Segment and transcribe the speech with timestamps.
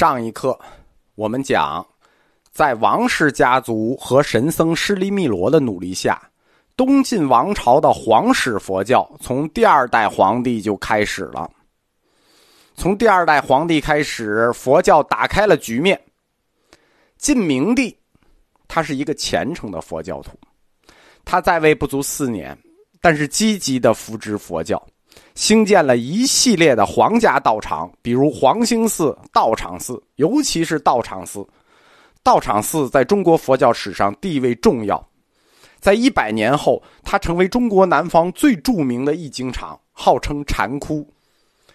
[0.00, 0.58] 上一课，
[1.14, 1.86] 我们讲，
[2.50, 6.18] 在王氏家族和神僧释利密罗的努力下，
[6.74, 11.50] 东晋王朝的皇室佛教从第二代皇帝就开始了。
[12.74, 16.00] 从第二代皇帝开始，佛教打开了局面。
[17.18, 17.94] 晋明帝，
[18.66, 20.30] 他是一个虔诚的佛教徒，
[21.26, 22.56] 他在位不足四年，
[23.02, 24.82] 但是积极的扶植佛教。
[25.34, 31.46] 兴建了一系列的皇家道场，比如黄兴寺、道场寺，尤其是道场寺。
[32.22, 35.08] 道场寺在中国佛教史上地位重要，
[35.78, 41.10] 在一百年后，它成为中国南方最著名的译经场，号称禅窟，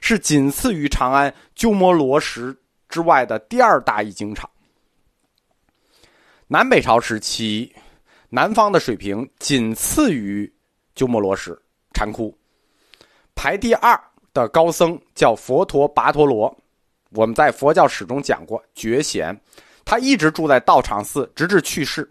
[0.00, 2.56] 是仅次于长安鸠摩罗什
[2.88, 4.48] 之外的第二大译经场。
[6.46, 7.74] 南北朝时期，
[8.28, 10.50] 南方的水平仅次于
[10.94, 11.52] 鸠摩罗什
[11.92, 12.37] 禅窟。
[13.38, 13.98] 排第二
[14.34, 16.52] 的高僧叫佛陀跋陀罗，
[17.12, 19.40] 我们在佛教史中讲过觉贤，
[19.84, 22.10] 他一直住在道场寺，直至去世。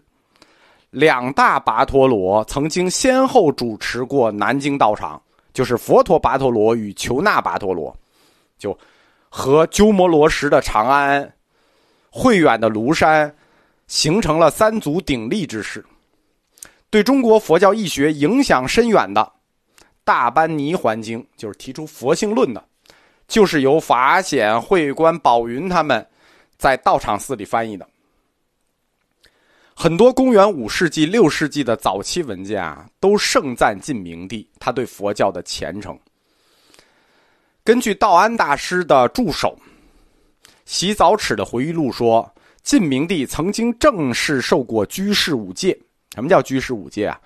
[0.88, 5.20] 两大跋陀罗曾经先后主持过南京道场，
[5.52, 7.94] 就是佛陀跋陀罗与求那跋陀罗，
[8.56, 8.76] 就
[9.28, 11.30] 和鸠摩罗什的长安、
[12.08, 13.36] 慧远的庐山，
[13.86, 15.84] 形成了三足鼎立之势，
[16.88, 19.30] 对中国佛教义学影响深远的。
[20.08, 22.64] 大班尼环经就是提出佛性论的，
[23.26, 26.04] 就是由法显、慧观、宝云他们
[26.56, 27.86] 在道场寺里翻译的。
[29.74, 35.94] 很多公元五世纪、六世纪的早期文件啊，都盛赞晋明帝他对佛教的虔诚。
[37.62, 39.54] 根据道安大师的助手
[40.64, 45.78] 洗澡尺的回忆录说，晋明帝曾经正式受过居士五戒。
[46.14, 47.20] 什么叫居士五戒啊？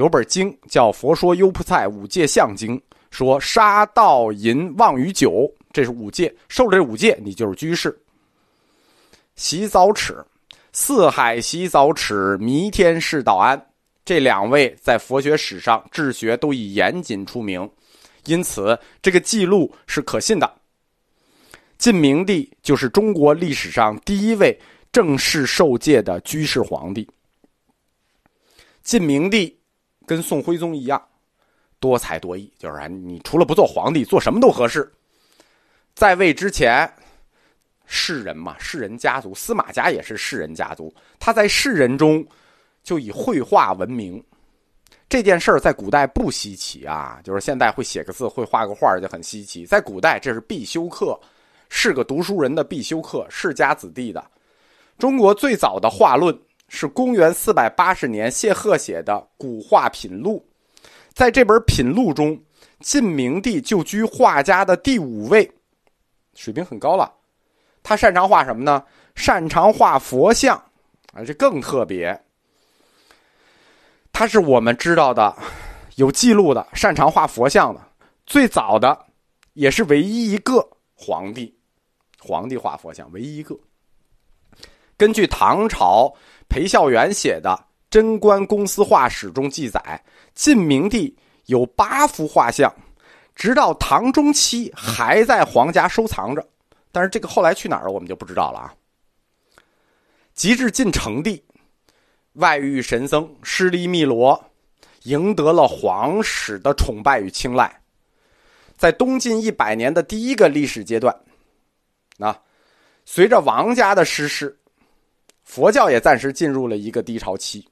[0.00, 2.74] 有本经叫《佛说优婆塞五戒相经》，
[3.10, 6.34] 说杀盗淫妄语酒，这是五戒。
[6.48, 7.94] 受了这五戒，你就是居士。
[9.36, 10.24] 洗澡尺，
[10.72, 13.62] 四海洗澡尺，弥天是道安。
[14.02, 17.70] 这两位在佛学史上治学都以严谨出名，
[18.24, 20.50] 因此这个记录是可信的。
[21.76, 24.58] 晋明帝就是中国历史上第一位
[24.90, 27.06] 正式受戒的居士皇帝。
[28.82, 29.59] 晋明帝。
[30.10, 31.00] 跟宋徽宗一样，
[31.78, 34.92] 多才多艺，就是你除了不做皇帝，做什么都合适。
[35.94, 36.92] 在位之前，
[37.86, 40.92] 士人嘛，士人家族，司马家也是士人家族。
[41.20, 42.26] 他在士人中
[42.82, 44.20] 就以绘画闻名。
[45.08, 49.64] 这件事儿在古代不稀奇啊，就是现在会写个字，会画个画就很稀奇。
[49.64, 51.16] 在古代，这是必修课，
[51.68, 54.28] 是个读书人的必修课，世家子弟的。
[54.98, 56.36] 中国最早的画论。
[56.72, 60.42] 是公元四百八十年谢赫写的《古画品录》，
[61.12, 62.40] 在这本品录中，
[62.78, 65.50] 晋明帝就居画家的第五位，
[66.34, 67.12] 水平很高了。
[67.82, 68.84] 他擅长画什么呢？
[69.16, 70.56] 擅长画佛像，
[71.12, 72.18] 啊，这更特别。
[74.12, 75.36] 他是我们知道的
[75.96, 77.80] 有记录的擅长画佛像的
[78.26, 78.96] 最早的，
[79.54, 80.64] 也是唯一一个
[80.94, 81.52] 皇帝，
[82.20, 83.58] 皇帝画佛像唯一一个。
[84.96, 86.14] 根据唐朝。
[86.50, 87.50] 裴孝元写的
[87.90, 91.16] 《贞观公司画史》中记载，晋明帝
[91.46, 92.74] 有八幅画像，
[93.36, 96.44] 直到唐中期还在皇家收藏着。
[96.90, 98.74] 但是这个后来去哪儿了，我们就不知道了啊。
[100.34, 101.42] 及至晋成帝，
[102.32, 104.44] 外遇神僧释利密罗
[105.04, 107.80] 赢得了皇室的崇拜与青睐，
[108.76, 111.14] 在东晋一百年的第一个历史阶段，
[112.18, 112.40] 啊，
[113.04, 114.56] 随着王家的失势。
[115.50, 117.66] 佛教也暂时进入了一个低潮期。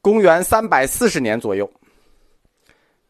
[0.00, 1.70] 公元三百四十年左右，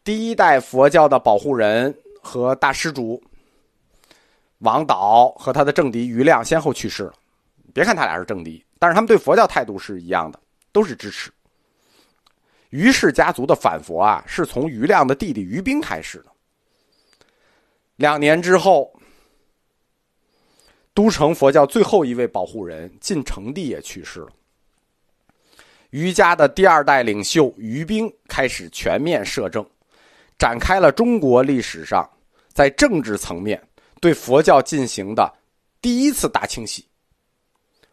[0.03, 3.23] 第一代佛教的保护人和大施主
[4.57, 7.13] 王导和他的政敌余亮先后去世了。
[7.73, 10.37] 别看他俩是政敌，但是他们对佛教态度是一样的，
[10.73, 11.31] 都是支持。
[12.69, 16.25] 于氏家族的反佛啊，是从余亮的弟弟余兵开始的。
[17.95, 18.93] 两年之后。
[20.93, 24.29] 都城佛教最后一位保护人晋成帝也去世了。
[25.89, 29.65] 于家的第二代领袖于兵开始全面摄政，
[30.37, 32.07] 展开了中国历史上
[32.51, 33.61] 在政治层面
[33.99, 35.31] 对佛教进行的
[35.81, 36.87] 第一次大清洗。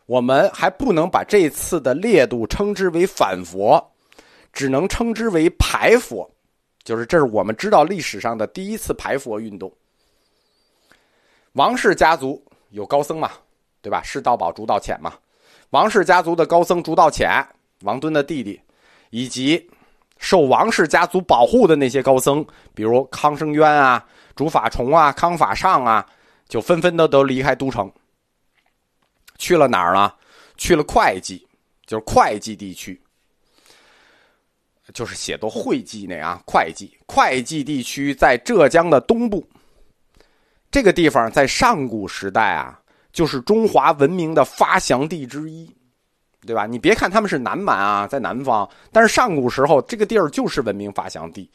[0.05, 3.83] 我们还不能把这次的烈度称之为反佛，
[4.53, 6.31] 只能称之为排佛，
[6.85, 9.73] 就是这是我们知道历史上的第一次排佛运动。
[11.53, 12.43] 王氏家族。
[12.71, 13.31] 有高僧嘛，
[13.81, 14.03] 对吧？
[14.03, 15.15] 释道宝、竺道潜嘛，
[15.71, 17.31] 王氏家族的高僧竺道潜，
[17.83, 18.61] 王敦的弟弟，
[19.11, 19.69] 以及
[20.19, 22.45] 受王氏家族保护的那些高僧，
[22.75, 26.07] 比如康生渊啊、竺法崇啊、康法上啊，
[26.49, 27.91] 就纷纷的都离开都城，
[29.39, 30.13] 去了哪儿呢？
[30.57, 31.47] 去了会稽，
[31.87, 33.01] 就是会稽地区，
[34.93, 39.43] 就是写作会稽那啊，会稽，会稽地区在浙江的东部。
[40.71, 42.81] 这个地方在上古时代啊，
[43.13, 45.69] 就是中华文明的发祥地之一，
[46.47, 46.67] 对吧？
[46.67, 51.51] 你别看他们是南蛮啊，在南方，但是上古时候这个地儿就是文明发祥地，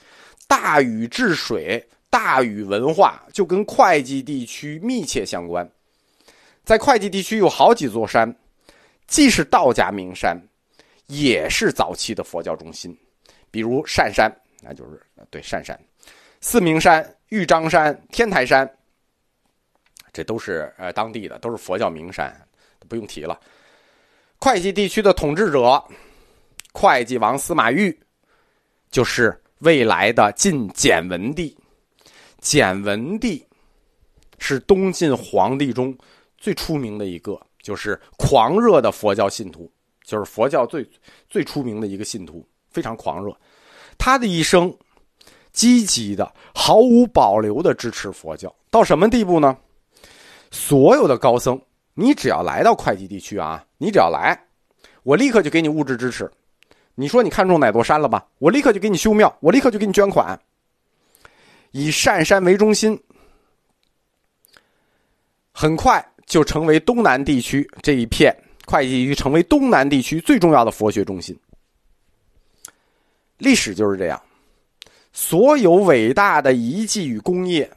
[0.47, 1.85] 大禹治水。
[2.07, 5.69] 大禹文化就跟会稽地区密切相关，
[6.63, 8.33] 在会稽地区有好几座山，
[9.05, 10.41] 既是道家名山，
[11.07, 12.97] 也是早期的佛教中心，
[13.51, 15.77] 比如善山，那就是对善山、
[16.39, 18.69] 四明山、玉章山、天台山，
[20.15, 22.33] 这都是呃当地的，都是佛教名山，
[22.87, 23.37] 不用提了。
[24.39, 25.83] 会稽地区的统治者，
[26.71, 27.93] 会稽王司马昱，
[28.89, 31.53] 就是未来的晋简文帝。
[32.39, 33.45] 简文帝
[34.39, 35.93] 是东晋皇帝中
[36.37, 39.69] 最出名的一个，就是狂热的佛教信徒，
[40.05, 40.89] 就是佛教最
[41.27, 43.35] 最出名的一个信徒，非常狂热。
[43.97, 44.73] 他的一生
[45.51, 49.57] 积极的、毫无保留的支持佛教，到什么地步呢？
[50.51, 51.59] 所有的高僧，
[51.93, 54.39] 你只要来到会稽地区啊，你只要来，
[55.03, 56.29] 我立刻就给你物质支持。
[56.95, 58.25] 你说你看中哪座山了吧？
[58.37, 60.39] 我立刻就给你修庙，我立刻就给你捐款。
[61.71, 62.97] 以善山为中心，
[65.51, 68.33] 很快就成为东南地区这一片
[68.65, 71.37] 会稽地区成为东南地区最重要的佛学中心。
[73.37, 74.21] 历史就是这样，
[75.11, 77.69] 所有伟大的遗迹与工业，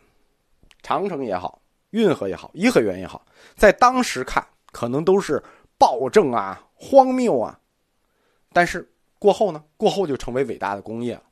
[0.81, 3.25] 长城也好，运河也好，颐和园也好，
[3.57, 5.43] 在当时看可能都是
[5.79, 7.59] 暴政啊、荒谬啊，
[8.53, 8.89] 但是
[9.19, 9.65] 过后呢？
[9.77, 11.23] 过后就成为伟大的工业了。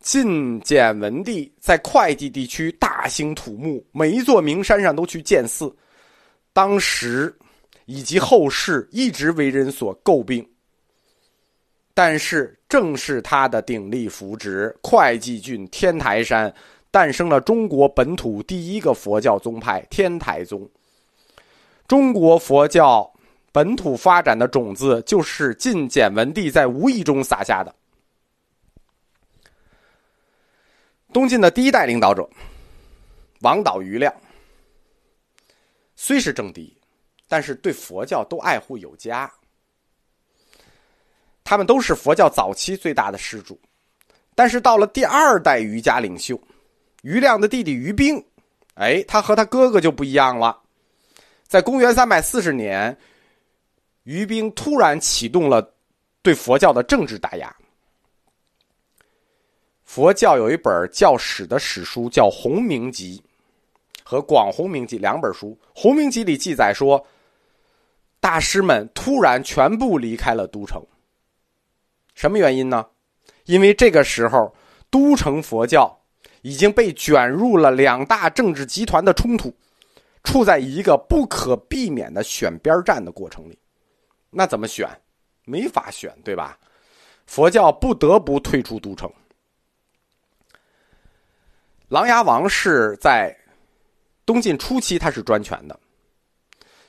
[0.00, 5.74] 晋简文帝在会稽地区大兴土木，每一座名山上都去建寺。
[6.52, 7.36] 当时
[7.86, 10.48] 以及后世一直为人所诟病。
[11.94, 16.54] 但是正是他的鼎力扶植，会稽郡天台山
[16.98, 20.68] 诞生了中国本土第一个佛教宗派——天台宗。
[21.86, 23.08] 中国佛教
[23.52, 27.72] 本土发展的种子，就是晋简文帝在无意中撒下的。
[31.12, 32.28] 东晋的第一代领导者
[33.42, 34.12] 王导、余亮，
[35.94, 36.76] 虽是政敌，
[37.28, 39.32] 但是对佛教都爱护有加。
[41.44, 43.56] 他们都是佛教早期最大的施主，
[44.34, 46.36] 但是到了第二代瑜伽领袖
[47.02, 48.24] 余亮的弟弟余兵，
[48.74, 50.60] 哎，他和他哥哥就不一样了。
[51.46, 52.96] 在公元三百四十年，
[54.02, 55.74] 余兵突然启动了
[56.22, 57.54] 对佛教的政治打压。
[59.84, 63.22] 佛教有一本教史的史书，叫《洪明集》
[64.04, 65.58] 和《广洪明集》两本书。
[65.74, 67.02] 《洪明集》里记载说，
[68.20, 70.82] 大师们突然全部离开了都城。
[72.14, 72.84] 什么原因呢？
[73.44, 74.54] 因为这个时候
[74.90, 75.97] 都城佛教
[76.42, 79.54] 已经被卷入了两大政治集团的冲突，
[80.24, 83.58] 处在一个不可避免的选边站的过程里。
[84.30, 84.88] 那怎么选？
[85.44, 86.58] 没法选，对吧？
[87.26, 89.10] 佛教不得不退出都城。
[91.88, 93.34] 琅琊王氏在
[94.26, 95.78] 东晋初期，他是专权的。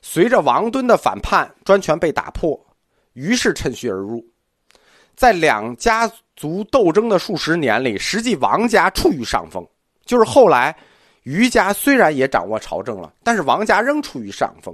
[0.02, 2.60] 随着王敦的反叛，专权被打破，
[3.14, 4.26] 于是趁虚而入。
[5.16, 6.10] 在两家
[6.40, 9.68] 族斗争的数十年里，实际王家处于上风。
[10.06, 10.74] 就是后来，
[11.24, 14.74] 余家虽然也掌握朝政了，但是王家仍处于上风。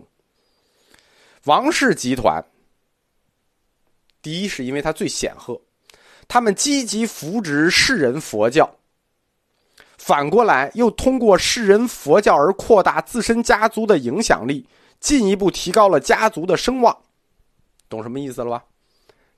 [1.46, 2.40] 王氏集团，
[4.22, 5.60] 第一是因为他最显赫，
[6.28, 8.70] 他们积极扶植世人佛教。
[9.98, 14.64] 反过来，又通过世人佛教而扩大自身家族的影响力，
[15.00, 16.96] 进一步提高了家族的声望。
[17.90, 18.64] 懂什么意思了吧？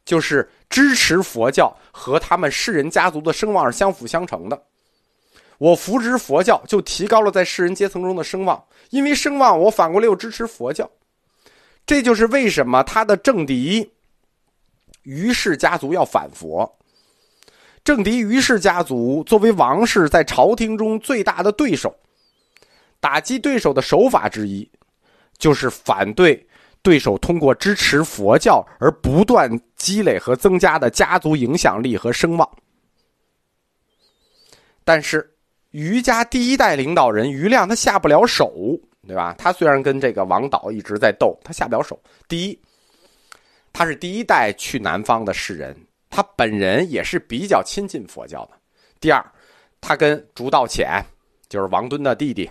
[0.08, 4.64] 就是支持佛教和他们世人家族的声望是相辅相成的。
[5.58, 10.90] 我扶植佛教，就提高了在世人阶层中的声望，因为声望，我反过来又支持佛教。
[11.86, 13.92] 这就是为什么他的政敌
[15.04, 16.74] 于氏家族要反佛。
[17.84, 21.94] 政敌于氏家族作为王室在朝廷中最大的对手，
[23.02, 24.70] 打击对手的手法之一，
[25.38, 26.47] 就是反对
[26.82, 32.50] 对手通过支持佛教而不断积累和增加的家族影响力和声望。
[34.84, 35.36] 但是，
[35.72, 38.54] 于家第一代领导人于亮他下不了手，
[39.06, 39.36] 对吧？
[39.38, 42.00] 他虽然跟这个王导一直在斗，他下不了手。
[42.28, 42.60] 第一，
[43.74, 45.76] 他是第一代去南方的士人。
[46.10, 48.52] 他本人也是比较亲近佛教的。
[49.02, 49.24] 第二，
[49.82, 51.04] 他跟竺道潜，
[51.50, 52.50] 就是王敦的弟弟，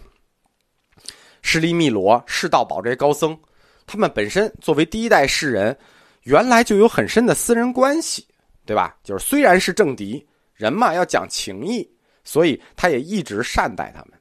[1.41, 3.37] 施利密罗、释道宝这些高僧，
[3.87, 5.77] 他们本身作为第一代士人，
[6.25, 8.27] 原来就有很深的私人关系，
[8.65, 8.97] 对吧？
[9.05, 11.89] 就是虽然是政敌，人嘛要讲情义，
[12.25, 14.16] 所以他也一直善待他们。